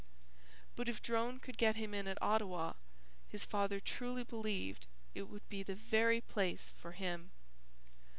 But 0.75 0.89
if 0.89 0.99
Drone 1.03 1.37
could 1.39 1.59
get 1.59 1.75
him 1.75 1.93
in 1.93 2.07
at 2.07 2.17
Ottawa, 2.23 2.73
his 3.29 3.45
father 3.45 3.79
truly 3.79 4.23
believed 4.23 4.87
it 5.13 5.29
would 5.29 5.47
be 5.47 5.61
the 5.61 5.75
very 5.75 6.21
place 6.21 6.71
for 6.75 6.93
him. 6.93 7.29